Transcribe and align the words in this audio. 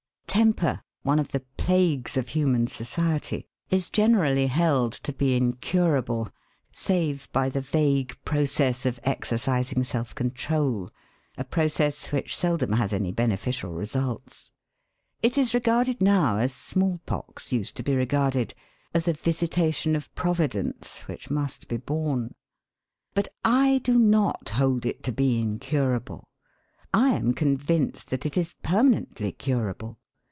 'Temper,' 0.33 0.81
one 1.03 1.19
of 1.19 1.33
the 1.33 1.41
plagues 1.57 2.15
of 2.15 2.29
human 2.29 2.65
society, 2.65 3.45
is 3.69 3.89
generally 3.89 4.47
held 4.47 4.93
to 4.93 5.11
be 5.11 5.35
incurable, 5.35 6.29
save 6.71 7.29
by 7.33 7.49
the 7.49 7.59
vague 7.59 8.17
process 8.23 8.85
of 8.85 8.97
exercising 9.03 9.83
self 9.83 10.15
control 10.15 10.89
a 11.37 11.43
process 11.43 12.13
which 12.13 12.33
seldom 12.33 12.71
has 12.71 12.93
any 12.93 13.11
beneficial 13.11 13.73
results. 13.73 14.53
It 15.21 15.37
is 15.37 15.53
regarded 15.53 15.99
now 15.99 16.37
as 16.37 16.53
smallpox 16.53 17.51
used 17.51 17.75
to 17.75 17.83
be 17.83 17.93
regarded 17.93 18.53
as 18.93 19.09
a 19.09 19.13
visitation 19.13 19.97
of 19.97 20.15
Providence, 20.15 21.01
which 21.07 21.29
must 21.29 21.67
be 21.67 21.75
borne. 21.75 22.35
But 23.13 23.27
I 23.43 23.79
do 23.83 23.99
not 23.99 24.47
hold 24.47 24.85
it 24.85 25.03
to 25.03 25.11
be 25.11 25.41
incurable. 25.41 26.29
I 26.93 27.09
am 27.15 27.33
convinced 27.33 28.09
that 28.11 28.25
it 28.25 28.37
is 28.37 28.55
permanently 28.63 29.33
curable. 29.33 29.97